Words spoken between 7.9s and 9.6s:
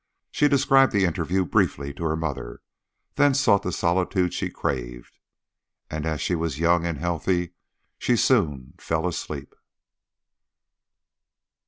she soon fell asleep.